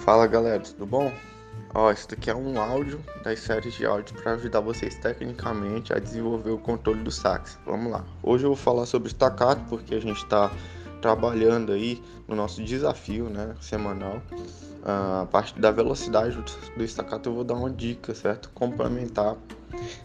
Fala 0.00 0.26
galera, 0.26 0.60
tudo 0.60 0.86
bom? 0.86 1.12
Ó, 1.74 1.92
isso 1.92 2.08
daqui 2.08 2.30
é 2.30 2.34
um 2.34 2.58
áudio 2.58 2.98
das 3.22 3.38
séries 3.38 3.74
de 3.74 3.84
áudio 3.84 4.16
para 4.16 4.32
ajudar 4.32 4.60
vocês 4.60 4.94
tecnicamente 4.94 5.92
a 5.92 5.98
desenvolver 5.98 6.50
o 6.50 6.58
controle 6.58 7.02
do 7.02 7.10
sax. 7.10 7.58
Vamos 7.66 7.92
lá. 7.92 8.02
Hoje 8.22 8.44
eu 8.44 8.48
vou 8.48 8.56
falar 8.56 8.86
sobre 8.86 9.10
staccato 9.10 9.60
porque 9.68 9.94
a 9.94 10.00
gente 10.00 10.16
está 10.16 10.50
trabalhando 11.02 11.70
aí 11.70 12.02
no 12.26 12.34
nosso 12.34 12.64
desafio, 12.64 13.28
né, 13.28 13.54
semanal. 13.60 14.22
A 14.82 15.26
parte 15.30 15.60
da 15.60 15.70
velocidade 15.70 16.42
do 16.74 16.82
staccato 16.84 17.28
eu 17.28 17.34
vou 17.34 17.44
dar 17.44 17.54
uma 17.54 17.70
dica, 17.70 18.14
certo? 18.14 18.50
Complementar 18.54 19.36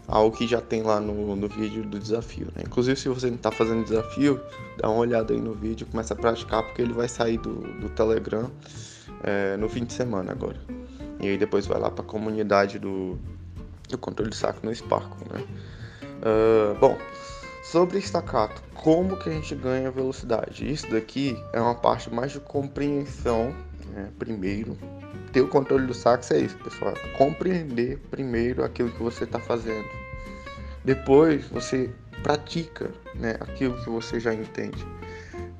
ao 0.07 0.29
que 0.29 0.45
já 0.45 0.59
tem 0.59 0.83
lá 0.83 0.99
no, 0.99 1.37
no 1.37 1.47
vídeo 1.47 1.83
do 1.83 1.97
desafio. 1.97 2.47
Né? 2.53 2.63
Inclusive, 2.67 2.99
se 2.99 3.07
você 3.07 3.27
não 3.27 3.37
está 3.37 3.49
fazendo 3.49 3.85
desafio, 3.85 4.41
dá 4.77 4.89
uma 4.89 4.99
olhada 4.99 5.33
aí 5.33 5.39
no 5.39 5.53
vídeo, 5.53 5.87
começa 5.89 6.13
a 6.13 6.17
praticar 6.17 6.63
porque 6.63 6.81
ele 6.81 6.93
vai 6.93 7.07
sair 7.07 7.37
do, 7.37 7.55
do 7.79 7.89
Telegram 7.89 8.51
é, 9.25 9.57
no 9.57 9.67
fim 9.67 9.83
de 9.83 9.93
semana 9.93 10.31
agora. 10.31 10.59
E 11.19 11.27
aí 11.27 11.37
depois 11.37 11.65
vai 11.65 11.79
lá 11.79 11.89
para 11.89 12.03
a 12.03 12.07
comunidade 12.07 12.77
do, 12.77 13.17
do 13.89 13.97
controle 13.97 14.29
de 14.29 14.35
saco 14.35 14.59
no 14.63 14.73
Sparkle, 14.73 15.27
né? 15.33 15.43
Uh, 16.21 16.77
bom, 16.79 16.97
sobre 17.63 17.97
staccato, 17.97 18.61
como 18.75 19.17
que 19.17 19.29
a 19.29 19.31
gente 19.31 19.55
ganha 19.55 19.89
velocidade? 19.89 20.71
Isso 20.71 20.89
daqui 20.89 21.37
é 21.51 21.59
uma 21.59 21.75
parte 21.75 22.13
mais 22.13 22.31
de 22.31 22.39
compreensão, 22.39 23.53
né? 23.87 24.09
primeiro. 24.19 24.77
Ter 25.33 25.41
o 25.41 25.47
controle 25.47 25.85
do 25.85 25.93
sax 25.93 26.31
é 26.31 26.39
isso, 26.39 26.57
pessoal. 26.59 26.93
Compreender 27.17 27.99
primeiro 28.09 28.63
aquilo 28.63 28.91
que 28.91 29.03
você 29.03 29.25
está 29.25 29.39
fazendo. 29.39 29.85
Depois 30.85 31.45
você 31.49 31.89
pratica 32.23 32.91
né, 33.15 33.35
aquilo 33.41 33.75
que 33.83 33.89
você 33.89 34.19
já 34.19 34.33
entende. 34.33 34.85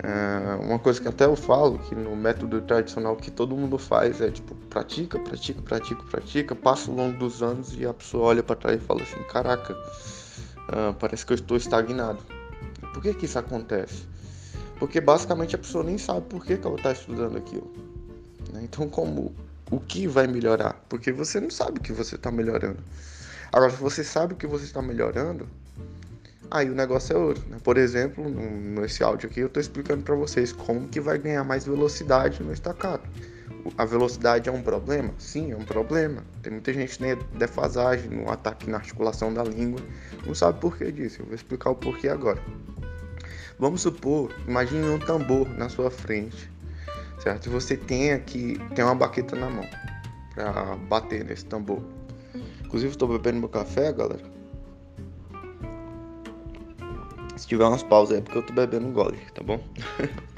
É, 0.08 0.64
uma 0.64 0.78
coisa 0.78 1.02
que 1.02 1.08
até 1.08 1.26
eu 1.26 1.36
falo 1.36 1.80
que 1.80 1.96
no 1.96 2.16
método 2.16 2.62
tradicional 2.62 3.16
que 3.16 3.32
todo 3.32 3.58
mundo 3.58 3.80
faz 3.80 4.22
é 4.22 4.30
tipo 4.30 4.54
pratica, 4.70 5.18
pratica, 5.18 5.60
pratica, 5.64 6.04
pratica, 6.04 6.56
passa 6.56 6.92
ao 6.92 6.98
longo 6.98 7.18
dos 7.18 7.42
anos 7.42 7.74
e 7.76 7.88
a 7.88 7.94
pessoa 7.94 8.26
olha 8.26 8.44
para 8.44 8.56
trás 8.56 8.80
e 8.80 8.86
fala 8.86 9.02
assim, 9.02 9.24
caraca, 9.24 9.74
uh, 9.74 10.94
parece 11.00 11.26
que 11.26 11.34
eu 11.34 11.36
estou 11.36 11.58
estagnado. 11.58 12.20
Por 12.94 13.02
que 13.02 13.16
que 13.16 13.26
isso 13.26 13.40
acontece? 13.40 14.06
Porque 14.78 15.02
basicamente 15.02 15.56
a 15.56 15.58
pessoa 15.58 15.84
nem 15.84 15.98
sabe 15.98 16.22
por 16.28 16.46
que, 16.46 16.56
que 16.56 16.68
ela 16.68 16.76
está 16.76 16.92
estudando 16.92 17.38
aquilo. 17.38 17.74
Né? 18.54 18.62
Então 18.64 18.88
como 18.88 19.34
o 19.72 19.80
que 19.80 20.06
vai 20.06 20.28
melhorar? 20.28 20.86
Porque 20.88 21.12
você 21.12 21.40
não 21.40 21.50
sabe 21.50 21.80
que 21.80 21.92
você 21.92 22.14
está 22.14 22.30
melhorando. 22.30 22.78
Agora, 23.52 23.72
se 23.72 23.78
você 23.78 24.04
sabe 24.04 24.36
que 24.36 24.46
você 24.46 24.66
está 24.66 24.84
melhorando, 24.84 25.48
aí 26.50 26.70
o 26.70 26.76
negócio 26.76 27.16
é 27.16 27.20
outro. 27.20 27.44
Né? 27.50 27.58
Por 27.64 27.78
exemplo, 27.78 28.24
nesse 28.30 29.04
áudio 29.04 29.30
aqui 29.30 29.40
eu 29.40 29.48
estou 29.48 29.62
explicando 29.62 30.04
para 30.04 30.16
vocês 30.16 30.52
como 30.52 30.88
que 30.88 31.00
vai 31.00 31.18
ganhar 31.18 31.44
mais 31.44 31.66
velocidade 31.66 32.44
no 32.44 32.54
estacato. 32.54 33.08
A 33.78 33.86
velocidade 33.86 34.48
é 34.48 34.52
um 34.52 34.62
problema? 34.62 35.12
Sim, 35.18 35.52
é 35.52 35.56
um 35.56 35.66
problema. 35.66 36.24
Tem 36.42 36.52
muita 36.52 36.72
gente 36.72 37.02
né, 37.02 37.18
defasagem 37.34 38.10
no 38.10 38.32
ataque 38.32 38.70
na 38.70 38.78
articulação 38.78 39.34
da 39.34 39.44
língua. 39.44 39.82
Não 40.26 40.36
sabe 40.36 40.60
por 40.60 40.78
que 40.78 40.92
disso. 40.92 41.22
Eu 41.22 41.26
vou 41.26 41.36
explicar 41.36 41.72
o 41.72 41.76
porquê 41.76 42.08
agora. 42.08 42.42
Vamos 43.58 43.82
supor, 43.82 44.36
imagine 44.48 44.88
um 44.90 45.00
tambor 45.00 45.48
na 45.58 45.70
sua 45.70 45.90
frente, 45.90 46.52
certo? 47.24 47.46
E 47.46 47.50
você 47.50 47.78
tem 47.78 48.12
aqui, 48.12 48.60
tem 48.76 48.84
uma 48.84 48.94
baqueta 48.94 49.34
na 49.34 49.50
mão 49.50 49.66
para 50.34 50.76
bater 50.90 51.24
nesse 51.24 51.46
tambor. 51.46 51.82
Inclusive 52.66 52.92
estou 52.92 53.08
bebendo 53.08 53.40
meu 53.40 53.48
café, 53.48 53.94
galera. 53.94 54.35
Se 57.36 57.48
tiver 57.48 57.66
umas 57.66 57.84
pausas 57.84 58.18
é 58.18 58.22
porque 58.22 58.38
eu 58.38 58.44
tô 58.44 58.54
bebendo 58.54 58.88
um 58.88 58.94
gole, 58.94 59.18
tá 59.34 59.44
bom? 59.44 59.62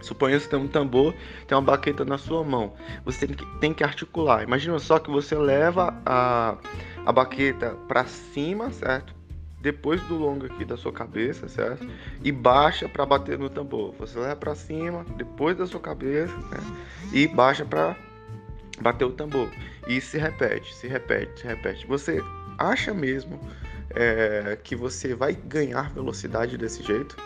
Suponha 0.00 0.36
que 0.36 0.44
você 0.44 0.50
tem 0.50 0.58
um 0.58 0.68
tambor, 0.68 1.14
tem 1.46 1.56
uma 1.56 1.62
baqueta 1.62 2.04
na 2.04 2.18
sua 2.18 2.44
mão. 2.44 2.72
Você 3.04 3.26
tem 3.26 3.36
que, 3.36 3.46
tem 3.58 3.74
que 3.74 3.82
articular. 3.82 4.42
Imagina 4.42 4.78
só 4.78 4.98
que 4.98 5.10
você 5.10 5.34
leva 5.34 6.00
a, 6.06 6.56
a 7.04 7.12
baqueta 7.12 7.76
para 7.88 8.04
cima, 8.06 8.70
certo? 8.70 9.14
Depois 9.60 10.00
do 10.02 10.16
longo 10.16 10.46
aqui 10.46 10.64
da 10.64 10.76
sua 10.76 10.92
cabeça, 10.92 11.48
certo? 11.48 11.86
E 12.22 12.30
baixa 12.30 12.88
para 12.88 13.04
bater 13.04 13.38
no 13.38 13.50
tambor. 13.50 13.92
Você 13.98 14.18
leva 14.18 14.36
para 14.36 14.54
cima, 14.54 15.04
depois 15.16 15.56
da 15.56 15.66
sua 15.66 15.80
cabeça, 15.80 16.36
né? 16.36 16.58
E 17.12 17.26
baixa 17.26 17.64
para 17.64 17.96
bater 18.80 19.04
o 19.04 19.10
tambor. 19.10 19.50
E 19.88 20.00
se 20.00 20.16
repete, 20.16 20.72
se 20.74 20.86
repete, 20.86 21.40
se 21.40 21.46
repete. 21.46 21.86
Você 21.88 22.22
acha 22.56 22.94
mesmo 22.94 23.40
é, 23.94 24.58
que 24.62 24.76
você 24.76 25.14
vai 25.14 25.34
ganhar 25.34 25.90
velocidade 25.92 26.56
desse 26.56 26.82
jeito? 26.82 27.16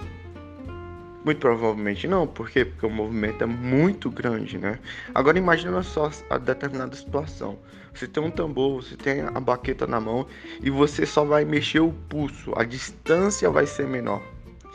Muito 1.24 1.38
provavelmente 1.38 2.08
não, 2.08 2.26
por 2.26 2.50
quê? 2.50 2.64
Porque 2.64 2.84
o 2.84 2.90
movimento 2.90 3.44
é 3.44 3.46
muito 3.46 4.10
grande, 4.10 4.58
né? 4.58 4.80
Agora 5.14 5.38
imagina 5.38 5.80
só 5.82 6.10
a 6.28 6.36
determinada 6.36 6.96
situação. 6.96 7.58
Você 7.94 8.08
tem 8.08 8.22
um 8.22 8.30
tambor, 8.30 8.82
você 8.82 8.96
tem 8.96 9.20
a 9.20 9.38
baqueta 9.38 9.86
na 9.86 10.00
mão 10.00 10.26
e 10.60 10.68
você 10.68 11.06
só 11.06 11.24
vai 11.24 11.44
mexer 11.44 11.80
o 11.80 11.92
pulso, 12.08 12.52
a 12.56 12.64
distância 12.64 13.48
vai 13.50 13.66
ser 13.66 13.86
menor, 13.86 14.20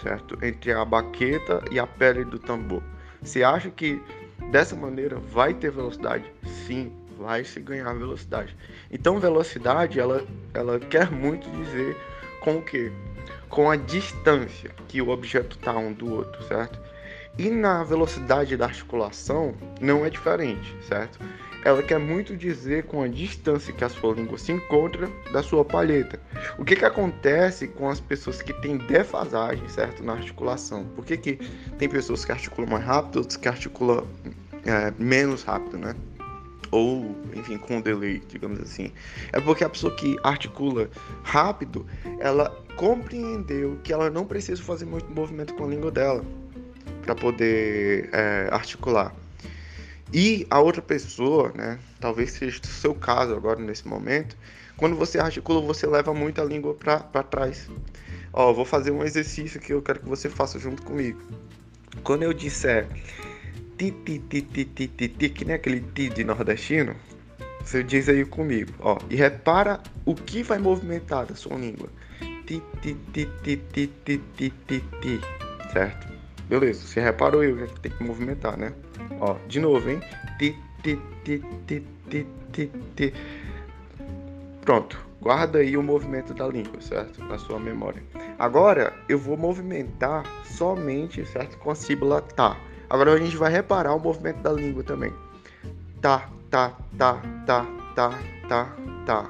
certo? 0.01 0.37
Entre 0.41 0.71
a 0.71 0.85
baqueta 0.85 1.61
e 1.69 1.79
a 1.79 1.85
pele 1.85 2.23
do 2.23 2.39
tambor. 2.39 2.81
Você 3.21 3.43
acha 3.43 3.69
que 3.69 4.01
dessa 4.49 4.75
maneira 4.75 5.17
vai 5.17 5.53
ter 5.53 5.71
velocidade? 5.71 6.31
Sim, 6.65 6.93
vai 7.17 7.43
se 7.43 7.59
ganhar 7.59 7.93
velocidade. 7.93 8.55
Então 8.91 9.19
velocidade 9.19 9.99
ela, 9.99 10.25
ela 10.53 10.79
quer 10.79 11.11
muito 11.11 11.49
dizer 11.51 11.97
com 12.41 12.57
o 12.57 12.61
que? 12.61 12.91
Com 13.49 13.69
a 13.69 13.75
distância 13.75 14.71
que 14.87 15.01
o 15.01 15.09
objeto 15.09 15.57
está 15.57 15.73
um 15.73 15.91
do 15.91 16.13
outro, 16.13 16.43
certo? 16.43 16.79
E 17.37 17.49
na 17.49 17.83
velocidade 17.83 18.57
da 18.57 18.65
articulação 18.65 19.53
não 19.79 20.05
é 20.05 20.09
diferente, 20.09 20.75
certo? 20.87 21.19
Ela 21.63 21.83
quer 21.83 21.99
muito 21.99 22.35
dizer 22.35 22.83
com 22.83 23.01
a 23.01 23.07
distância 23.07 23.73
que 23.73 23.83
a 23.83 23.89
sua 23.89 24.13
língua 24.13 24.37
se 24.37 24.51
encontra 24.51 25.09
da 25.31 25.43
sua 25.43 25.65
palheta. 25.65 26.19
O 26.57 26.63
que, 26.63 26.75
que 26.75 26.85
acontece 26.85 27.67
com 27.67 27.89
as 27.89 27.99
pessoas 27.99 28.41
que 28.41 28.53
têm 28.53 28.77
defasagem, 28.77 29.67
certo, 29.67 30.03
na 30.03 30.13
articulação? 30.13 30.85
Por 30.95 31.05
que, 31.05 31.17
que 31.17 31.35
tem 31.77 31.89
pessoas 31.89 32.23
que 32.23 32.31
articulam 32.31 32.69
mais 32.71 32.85
rápido, 32.85 33.17
outras 33.17 33.37
que 33.37 33.47
articulam 33.47 34.07
é, 34.65 34.93
menos 34.97 35.43
rápido, 35.43 35.77
né? 35.77 35.95
Ou 36.71 37.15
enfim 37.33 37.57
com 37.57 37.81
delay, 37.81 38.21
digamos 38.27 38.59
assim. 38.59 38.91
É 39.31 39.39
porque 39.39 39.63
a 39.63 39.69
pessoa 39.69 39.95
que 39.95 40.17
articula 40.23 40.89
rápido, 41.23 41.85
ela 42.19 42.49
compreendeu 42.75 43.79
que 43.83 43.91
ela 43.91 44.09
não 44.09 44.25
precisa 44.25 44.61
fazer 44.61 44.85
muito 44.85 45.09
movimento 45.11 45.53
com 45.55 45.65
a 45.65 45.67
língua 45.67 45.91
dela 45.91 46.23
para 47.01 47.15
poder 47.15 48.09
é, 48.11 48.49
articular. 48.51 49.13
E 50.13 50.47
a 50.49 50.59
outra 50.59 50.81
pessoa, 50.81 51.51
né, 51.53 51.79
talvez 51.99 52.31
seja 52.31 52.61
o 52.63 52.67
seu 52.67 52.95
caso 52.95 53.35
agora 53.35 53.59
nesse 53.59 53.87
momento, 53.87 54.37
quando 54.77 54.95
você 54.95 55.19
articula, 55.19 55.59
você 55.61 55.87
leva 55.87 56.13
muito 56.13 56.39
a 56.41 56.45
língua 56.45 56.73
para 56.75 57.23
trás. 57.23 57.69
Ó, 58.31 58.53
vou 58.53 58.63
fazer 58.63 58.91
um 58.91 59.03
exercício 59.03 59.59
que 59.59 59.73
eu 59.73 59.81
quero 59.81 59.99
que 59.99 60.07
você 60.07 60.29
faça 60.29 60.59
junto 60.59 60.83
comigo. 60.83 61.19
Quando 62.03 62.23
eu 62.23 62.31
disser 62.31 62.87
ti, 63.77 63.91
ti, 63.91 64.19
ti, 64.19 64.41
ti, 64.41 64.65
ti, 64.65 64.87
ti, 64.87 65.07
ti, 65.07 65.29
que 65.29 65.45
nem 65.45 65.55
aquele 65.55 65.81
ti 65.93 66.09
de 66.09 66.23
nordestino, 66.23 66.95
você 67.63 67.83
diz 67.83 68.09
aí 68.09 68.25
comigo, 68.25 68.73
ó, 68.79 68.97
e 69.09 69.15
repara 69.15 69.79
o 70.05 70.15
que 70.15 70.41
vai 70.41 70.57
movimentar 70.57 71.25
da 71.25 71.35
sua 71.35 71.55
língua. 71.57 71.89
Ti, 72.45 72.61
ti, 72.81 72.95
ti, 73.13 73.27
ti, 73.43 73.57
ti, 73.57 73.87
ti, 74.05 74.17
ti, 74.35 74.53
ti, 74.65 74.83
ti, 75.01 75.21
certo? 75.71 76.07
Beleza, 76.49 76.87
você 76.87 77.01
reparou 77.01 77.41
aí 77.41 77.51
o 77.51 77.67
que 77.67 77.79
tem 77.81 77.91
que 77.91 78.03
movimentar, 78.03 78.57
né? 78.57 78.73
Ó, 79.19 79.35
de 79.47 79.59
novo, 79.59 79.89
hein? 79.89 79.99
Ti, 80.39 80.55
ti, 80.81 80.97
ti, 81.23 81.43
ti, 81.67 81.85
ti, 82.09 82.25
ti, 82.53 82.71
ti. 82.95 83.13
Pronto, 84.61 84.97
guarda 85.21 85.59
aí 85.59 85.75
o 85.75 85.83
movimento 85.83 86.33
da 86.33 86.47
língua, 86.47 86.79
certo? 86.79 87.23
Na 87.25 87.37
sua 87.37 87.59
memória. 87.59 88.01
Agora, 88.39 88.93
eu 89.09 89.19
vou 89.19 89.35
movimentar 89.35 90.23
somente, 90.45 91.25
certo? 91.25 91.57
Com 91.57 91.71
a 91.71 91.75
sílaba 91.75 92.21
tá. 92.21 92.57
Agora 92.89 93.13
a 93.13 93.17
gente 93.17 93.35
vai 93.35 93.51
reparar 93.51 93.93
o 93.93 93.99
movimento 93.99 94.41
da 94.41 94.51
língua 94.51 94.83
também. 94.83 95.13
Tá, 96.01 96.29
tá, 96.49 96.77
tá, 96.97 97.21
tá, 97.45 97.65
tá, 97.95 98.19
tá, 98.47 98.75
tá. 99.05 99.29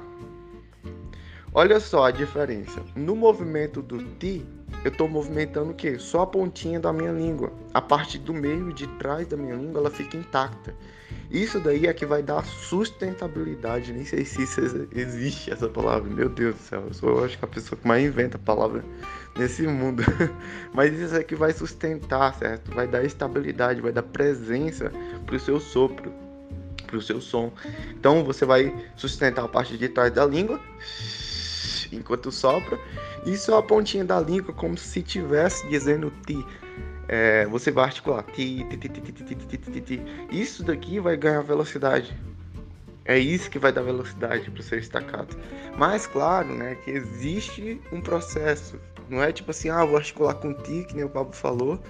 Olha 1.52 1.80
só 1.80 2.04
a 2.04 2.10
diferença. 2.10 2.80
No 2.94 3.16
movimento 3.16 3.82
do 3.82 3.98
ti, 4.16 4.46
eu 4.84 4.92
estou 4.92 5.08
movimentando 5.08 5.70
o 5.70 5.74
quê? 5.74 5.98
Só 5.98 6.22
a 6.22 6.26
pontinha 6.26 6.78
da 6.78 6.92
minha 6.92 7.10
língua. 7.10 7.52
A 7.74 7.80
parte 7.80 8.18
do 8.18 8.32
meio 8.32 8.72
de 8.72 8.86
trás 8.98 9.26
da 9.26 9.36
minha 9.36 9.56
língua, 9.56 9.80
ela 9.80 9.90
fica 9.90 10.16
intacta. 10.16 10.74
Isso 11.30 11.60
daí 11.60 11.86
é 11.86 11.92
que 11.92 12.06
vai 12.06 12.22
dar 12.22 12.44
sustentabilidade. 12.44 13.92
Nem 13.92 14.04
sei 14.04 14.24
se 14.24 14.42
isso 14.42 14.88
existe 14.92 15.50
essa 15.50 15.68
palavra. 15.68 16.08
Meu 16.08 16.28
Deus 16.28 16.54
do 16.54 16.62
céu. 16.62 16.84
Eu 16.86 16.94
sou, 16.94 17.18
eu 17.18 17.24
acho 17.24 17.38
que 17.38 17.44
a 17.44 17.48
pessoa 17.48 17.78
que 17.78 17.86
mais 17.86 18.04
inventa 18.04 18.36
a 18.36 18.40
palavra 18.40 18.82
nesse 19.36 19.66
mundo. 19.66 20.02
Mas 20.72 20.98
isso 20.98 21.14
aqui 21.14 21.34
vai 21.34 21.52
sustentar, 21.52 22.34
certo? 22.34 22.74
Vai 22.74 22.86
dar 22.86 23.04
estabilidade, 23.04 23.80
vai 23.80 23.92
dar 23.92 24.02
presença 24.02 24.90
para 25.26 25.36
o 25.36 25.40
seu 25.40 25.60
sopro, 25.60 26.12
para 26.86 26.96
o 26.96 27.02
seu 27.02 27.20
som. 27.20 27.52
Então 27.90 28.24
você 28.24 28.46
vai 28.46 28.74
sustentar 28.96 29.44
a 29.44 29.48
parte 29.48 29.76
de 29.76 29.88
trás 29.88 30.10
da 30.12 30.24
língua 30.24 30.58
enquanto 31.92 32.30
sopra 32.30 32.78
e 33.24 33.36
só 33.36 33.58
a 33.58 33.62
pontinha 33.62 34.04
da 34.04 34.20
língua 34.20 34.52
como 34.52 34.76
se 34.76 35.00
estivesse 35.00 35.68
dizendo 35.68 36.12
ti. 36.26 36.44
É, 37.08 37.46
você 37.46 37.70
vai 37.70 37.84
articular. 37.84 38.24
Isso 40.30 40.62
daqui 40.62 41.00
vai 41.00 41.16
ganhar 41.16 41.40
velocidade. 41.40 42.14
É 43.04 43.18
isso 43.18 43.50
que 43.50 43.58
vai 43.58 43.72
dar 43.72 43.82
velocidade 43.82 44.50
para 44.50 44.60
o 44.60 44.62
seu 44.62 44.78
estacato. 44.78 45.36
Mas 45.78 46.06
claro, 46.06 46.54
né, 46.54 46.76
que 46.84 46.90
existe 46.90 47.80
um 47.90 48.02
processo. 48.02 48.78
Não 49.08 49.22
é 49.22 49.32
tipo 49.32 49.50
assim, 49.50 49.70
ah, 49.70 49.82
vou 49.86 49.96
articular 49.96 50.34
com 50.34 50.52
ti, 50.52 50.84
que 50.86 50.94
nem 50.94 51.04
o 51.04 51.08
Pablo 51.08 51.32
falou, 51.32 51.82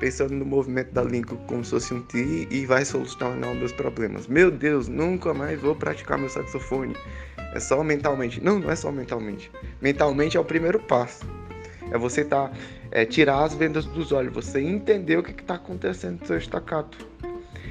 pensando 0.00 0.34
no 0.34 0.44
movimento 0.44 0.92
da 0.92 1.04
língua 1.04 1.38
como 1.46 1.64
se 1.64 1.70
fosse 1.70 1.94
um 1.94 2.02
ti 2.02 2.48
e 2.50 2.66
vai 2.66 2.84
solucionar 2.84 3.54
meus 3.54 3.70
problemas. 3.70 4.26
Meu 4.26 4.50
Deus, 4.50 4.88
nunca 4.88 5.32
mais 5.32 5.60
vou 5.60 5.76
praticar 5.76 6.18
meu 6.18 6.28
saxofone. 6.28 6.96
É 7.54 7.60
só 7.60 7.84
mentalmente. 7.84 8.42
Não, 8.42 8.58
não 8.58 8.68
é 8.68 8.74
só 8.74 8.90
mentalmente. 8.90 9.52
Mentalmente 9.80 10.36
é 10.36 10.40
o 10.40 10.44
primeiro 10.44 10.80
passo. 10.80 11.24
É 11.90 11.98
você 11.98 12.24
tá, 12.24 12.50
é, 12.90 13.04
tirar 13.04 13.44
as 13.44 13.54
vendas 13.54 13.84
dos 13.86 14.12
olhos, 14.12 14.32
você 14.32 14.60
entender 14.60 15.18
o 15.18 15.22
que 15.22 15.30
está 15.30 15.54
acontecendo 15.54 16.20
no 16.20 16.26
seu 16.26 16.38
estacato. 16.38 16.98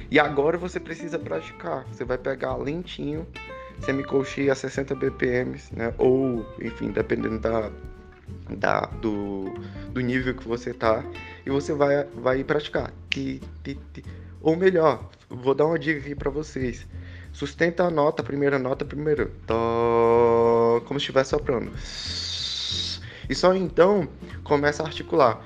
E 0.09 0.19
agora 0.19 0.57
você 0.57 0.79
precisa 0.79 1.19
praticar. 1.19 1.85
Você 1.91 2.03
vai 2.05 2.17
pegar 2.17 2.55
lentinho, 2.55 3.27
semicolcheia 3.81 4.53
a 4.53 4.55
60 4.55 4.95
BPM, 4.95 5.59
né? 5.71 5.93
Ou, 5.97 6.45
enfim, 6.61 6.91
dependendo 6.91 7.39
da, 7.39 7.71
da, 8.49 8.81
do, 9.01 9.53
do 9.91 9.99
nível 10.01 10.33
que 10.33 10.47
você 10.47 10.73
tá. 10.73 11.03
E 11.45 11.49
você 11.49 11.73
vai, 11.73 12.05
vai 12.15 12.43
praticar. 12.43 12.93
Ou 14.41 14.55
melhor, 14.55 15.09
vou 15.29 15.53
dar 15.53 15.65
uma 15.65 15.77
dica 15.77 15.99
aqui 15.99 16.15
para 16.15 16.29
vocês. 16.29 16.87
Sustenta 17.33 17.83
a 17.83 17.91
nota, 17.91 18.21
a 18.21 18.25
primeira 18.25 18.57
nota 18.57 18.85
primeiro. 18.85 19.31
Tó, 19.45 20.81
como 20.85 20.99
se 20.99 21.03
estivesse 21.03 21.31
soprando. 21.31 21.71
E 23.29 23.35
só 23.35 23.53
então 23.53 24.07
começa 24.43 24.83
a 24.83 24.87
articular. 24.87 25.41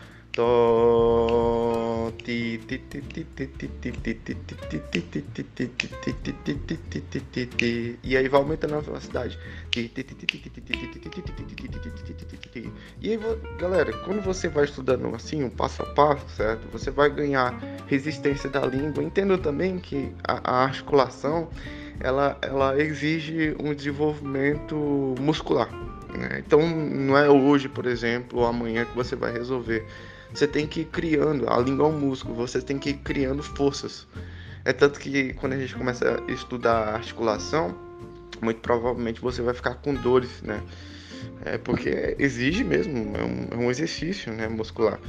E 8.04 8.18
aí 8.18 8.30
vai 8.30 8.39
aumentando 8.39 8.75
a 8.75 8.80
velocidade. 8.80 9.38
E 13.01 13.10
aí, 13.10 13.19
galera, 13.60 13.92
quando 14.06 14.22
você 14.22 14.48
vai 14.48 14.63
estudando 14.63 15.13
assim, 15.13 15.44
um 15.44 15.50
passo 15.50 15.81
a 15.81 15.86
passo, 15.88 16.30
certo? 16.30 16.66
Você 16.72 16.89
vai 16.92 17.10
ganhar 17.10 17.60
resistência 17.88 18.50
da 18.50 18.66
língua. 18.66 19.04
Entenda 19.04 19.38
também 19.38 19.80
que 19.80 20.13
a 20.24 20.63
articulação 20.63 21.50
ela, 22.00 22.38
ela 22.42 22.81
exige 22.81 23.56
um 23.60 23.74
desenvolvimento 23.74 25.13
muscular. 25.19 25.69
Né? 26.18 26.44
Então 26.46 26.62
não 26.68 27.18
é 27.18 27.30
hoje, 27.30 27.68
por 27.69 27.86
exemplo, 27.86 28.40
ou 28.40 28.46
amanhã 28.46 28.86
que 28.86 28.96
você 28.96 29.16
vai 29.16 29.31
resolver. 29.31 29.86
Você 30.34 30.48
tem 30.48 30.66
que 30.66 30.81
ir 30.81 30.86
criando, 30.86 31.50
a 31.50 31.58
língua 31.58 31.88
é 31.88 31.90
um 31.90 32.00
músculo, 32.00 32.36
você 32.36 32.62
tem 32.62 32.80
que 32.80 32.92
ir 32.92 32.98
criando 32.98 33.44
forças. 33.44 34.08
É 34.63 34.72
tanto 34.72 35.00
que 35.00 35.34
quando 35.34 35.54
a 35.54 35.58
gente 35.58 35.75
começa 35.75 36.22
a 36.28 36.31
estudar 36.31 36.96
articulação, 36.96 37.75
muito 38.42 38.62
provavelmente 38.62 39.19
você 39.19 39.42
vai 39.42 39.54
ficar 39.54 39.75
com 39.75 39.94
dores, 39.94 40.42
né? 40.42 40.62
É 41.44 41.58
porque 41.58 42.16
exige 42.18 42.63
mesmo, 42.63 43.16
é 43.16 43.24
um, 43.24 43.48
é 43.52 43.66
um 43.66 43.69
exercício 43.72 44.31
né, 44.31 44.48
muscular. 44.48 45.00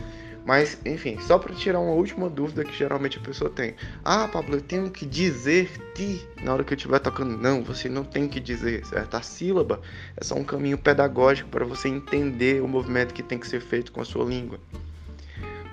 Mas, 0.44 0.76
enfim, 0.84 1.18
só 1.20 1.38
para 1.38 1.54
tirar 1.54 1.78
uma 1.78 1.92
última 1.92 2.28
dúvida 2.28 2.64
que 2.64 2.76
geralmente 2.76 3.18
a 3.18 3.20
pessoa 3.20 3.48
tem. 3.48 3.74
Ah, 4.04 4.26
Pablo, 4.26 4.56
eu 4.56 4.60
tenho 4.60 4.90
que 4.90 5.06
dizer 5.06 5.70
ti 5.94 6.26
na 6.42 6.52
hora 6.52 6.64
que 6.64 6.72
eu 6.72 6.76
estiver 6.76 6.98
tocando. 6.98 7.36
Não, 7.36 7.62
você 7.62 7.88
não 7.88 8.02
tem 8.02 8.28
que 8.28 8.40
dizer, 8.40 8.84
certo? 8.84 9.14
A 9.14 9.22
sílaba 9.22 9.80
é 10.16 10.24
só 10.24 10.34
um 10.34 10.44
caminho 10.44 10.76
pedagógico 10.76 11.48
para 11.48 11.64
você 11.64 11.88
entender 11.88 12.60
o 12.60 12.66
movimento 12.66 13.14
que 13.14 13.22
tem 13.22 13.38
que 13.38 13.46
ser 13.46 13.60
feito 13.60 13.92
com 13.92 14.00
a 14.00 14.04
sua 14.04 14.24
língua. 14.24 14.58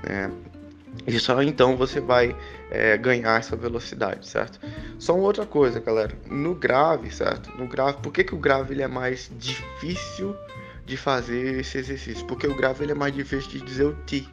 É, 0.03 0.29
e 1.07 1.19
só 1.19 1.41
então 1.41 1.75
você 1.75 1.99
vai 1.99 2.35
é, 2.69 2.97
ganhar 2.97 3.39
essa 3.39 3.55
velocidade, 3.55 4.27
certo? 4.27 4.59
Só 4.99 5.15
uma 5.15 5.23
outra 5.23 5.45
coisa, 5.45 5.79
galera. 5.79 6.13
No 6.29 6.53
grave, 6.53 7.09
certo? 7.11 7.51
No 7.57 7.67
grave, 7.67 7.97
por 8.01 8.11
que, 8.11 8.23
que 8.23 8.35
o 8.35 8.37
grave 8.37 8.73
ele 8.73 8.83
é 8.83 8.87
mais 8.87 9.31
difícil 9.39 10.35
de 10.85 10.95
fazer 10.95 11.59
esse 11.59 11.77
exercício? 11.77 12.25
Porque 12.27 12.45
o 12.45 12.55
grave 12.55 12.83
ele 12.83 12.91
é 12.91 12.95
mais 12.95 13.13
difícil 13.13 13.49
de 13.49 13.61
dizer 13.61 13.85
o 13.85 13.95
ti, 14.05 14.27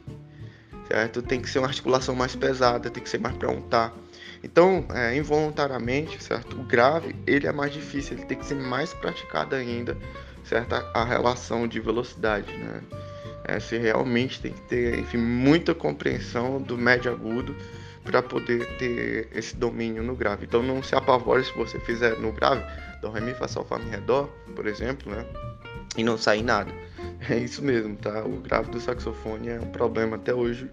certo? 0.87 1.21
Tem 1.21 1.41
que 1.41 1.49
ser 1.49 1.59
uma 1.59 1.67
articulação 1.67 2.15
mais 2.15 2.35
pesada, 2.35 2.89
tem 2.89 3.03
que 3.03 3.09
ser 3.09 3.19
mais 3.19 3.35
para 3.35 3.49
untar. 3.49 3.93
Então, 4.43 4.85
é, 4.93 5.15
involuntariamente, 5.15 6.23
certo? 6.23 6.59
O 6.59 6.63
grave 6.63 7.15
ele 7.25 7.47
é 7.47 7.51
mais 7.51 7.73
difícil, 7.73 8.17
ele 8.17 8.25
tem 8.25 8.37
que 8.37 8.45
ser 8.45 8.55
mais 8.55 8.93
praticado 8.93 9.55
ainda, 9.55 9.97
certo? 10.43 10.73
A, 10.73 11.01
a 11.01 11.03
relação 11.03 11.67
de 11.67 11.79
velocidade, 11.79 12.51
né? 12.53 12.81
É, 13.43 13.59
você 13.59 13.77
realmente 13.77 14.41
tem 14.41 14.51
que 14.51 14.61
ter, 14.61 14.99
enfim, 14.99 15.17
muita 15.17 15.73
compreensão 15.73 16.61
do 16.61 16.77
médio 16.77 17.11
agudo 17.11 17.55
para 18.07 18.23
poder 18.23 18.65
ter 18.77 19.27
esse 19.35 19.53
domínio 19.57 20.01
no 20.01 20.15
grave. 20.15 20.45
Então 20.45 20.63
não 20.63 20.81
se 20.81 20.95
apavore 20.95 21.43
se 21.43 21.53
você 21.53 21.77
fizer 21.81 22.17
no 22.17 22.31
grave, 22.31 22.63
do 23.01 23.11
ré 23.11 23.19
mi 23.19 23.33
fá 23.33 23.49
sol 23.49 23.65
fá 23.65 23.77
mi 23.77 23.89
ré 23.89 23.97
dó, 23.97 24.29
por 24.55 24.65
exemplo, 24.65 25.11
né? 25.11 25.25
E 25.97 26.03
não 26.03 26.17
sair 26.17 26.41
nada. 26.41 26.71
É 27.29 27.37
isso 27.37 27.61
mesmo, 27.61 27.95
tá? 27.97 28.23
O 28.23 28.39
grave 28.39 28.71
do 28.71 28.79
saxofone 28.79 29.49
é 29.49 29.59
um 29.59 29.71
problema 29.71 30.15
até 30.15 30.33
hoje 30.33 30.69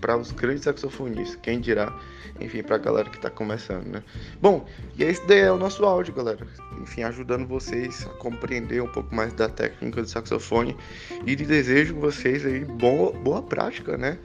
para 0.00 0.18
os 0.18 0.32
grandes 0.32 0.64
saxofonistas, 0.64 1.38
quem 1.40 1.58
dirá, 1.58 1.90
enfim, 2.38 2.62
para 2.62 2.76
a 2.76 2.78
galera 2.78 3.08
que 3.08 3.16
está 3.16 3.30
começando, 3.30 3.86
né? 3.86 4.02
Bom, 4.38 4.66
e 4.98 5.02
esse 5.02 5.26
daí 5.26 5.38
é 5.38 5.50
o 5.50 5.56
nosso 5.56 5.82
áudio, 5.84 6.12
galera. 6.12 6.46
Enfim, 6.82 7.04
ajudando 7.04 7.46
vocês 7.46 8.06
a 8.06 8.10
compreender 8.18 8.82
um 8.82 8.88
pouco 8.88 9.14
mais 9.14 9.32
da 9.32 9.48
técnica 9.48 10.02
do 10.02 10.08
saxofone 10.08 10.76
e 11.24 11.34
desejo 11.34 11.94
vocês 11.94 12.44
aí 12.44 12.66
boa 12.66 13.40
prática, 13.42 13.96
né? 13.96 14.18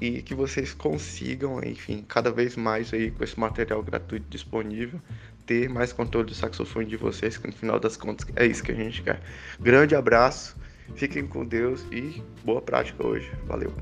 E 0.00 0.22
que 0.22 0.34
vocês 0.34 0.72
consigam, 0.72 1.60
enfim, 1.62 2.04
cada 2.06 2.30
vez 2.30 2.56
mais 2.56 2.92
aí 2.94 3.10
com 3.10 3.24
esse 3.24 3.38
material 3.38 3.82
gratuito 3.82 4.26
disponível, 4.28 5.00
ter 5.44 5.68
mais 5.68 5.92
controle 5.92 6.26
do 6.26 6.34
saxofone 6.34 6.86
de 6.86 6.96
vocês, 6.96 7.36
que 7.36 7.46
no 7.46 7.52
final 7.52 7.80
das 7.80 7.96
contas 7.96 8.26
é 8.36 8.46
isso 8.46 8.62
que 8.62 8.70
a 8.70 8.74
gente 8.74 9.02
quer. 9.02 9.20
Grande 9.58 9.96
abraço, 9.96 10.56
fiquem 10.94 11.26
com 11.26 11.44
Deus 11.44 11.84
e 11.90 12.22
boa 12.44 12.62
prática 12.62 13.04
hoje. 13.04 13.30
Valeu! 13.46 13.72